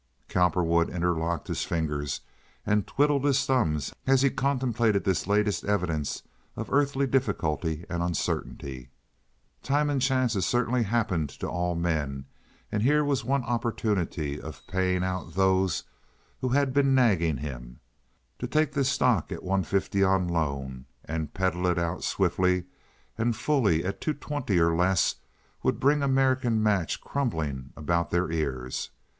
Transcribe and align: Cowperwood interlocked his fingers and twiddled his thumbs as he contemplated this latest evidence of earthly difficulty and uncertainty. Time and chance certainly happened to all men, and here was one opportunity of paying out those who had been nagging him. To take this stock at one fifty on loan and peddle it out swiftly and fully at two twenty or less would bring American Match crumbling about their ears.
Cowperwood 0.29 0.89
interlocked 0.89 1.47
his 1.47 1.63
fingers 1.63 2.21
and 2.65 2.87
twiddled 2.87 3.23
his 3.23 3.45
thumbs 3.45 3.93
as 4.07 4.23
he 4.23 4.31
contemplated 4.31 5.03
this 5.03 5.27
latest 5.27 5.63
evidence 5.63 6.23
of 6.55 6.73
earthly 6.73 7.05
difficulty 7.05 7.85
and 7.87 8.01
uncertainty. 8.01 8.89
Time 9.61 9.91
and 9.91 10.01
chance 10.01 10.33
certainly 10.43 10.81
happened 10.81 11.29
to 11.29 11.47
all 11.47 11.75
men, 11.75 12.25
and 12.71 12.81
here 12.81 13.05
was 13.05 13.23
one 13.23 13.43
opportunity 13.43 14.41
of 14.41 14.65
paying 14.65 15.03
out 15.03 15.35
those 15.35 15.83
who 16.39 16.49
had 16.49 16.73
been 16.73 16.95
nagging 16.95 17.37
him. 17.37 17.79
To 18.39 18.47
take 18.47 18.71
this 18.71 18.89
stock 18.89 19.31
at 19.31 19.43
one 19.43 19.63
fifty 19.63 20.03
on 20.03 20.27
loan 20.27 20.87
and 21.05 21.31
peddle 21.31 21.67
it 21.67 21.77
out 21.77 22.03
swiftly 22.03 22.63
and 23.19 23.35
fully 23.35 23.85
at 23.85 24.01
two 24.01 24.15
twenty 24.15 24.57
or 24.59 24.75
less 24.75 25.17
would 25.61 25.79
bring 25.79 26.01
American 26.01 26.63
Match 26.63 27.01
crumbling 27.01 27.71
about 27.77 28.09
their 28.09 28.31
ears. 28.31 28.89